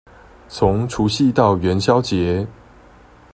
[0.47, 2.47] 從除夕到元宵節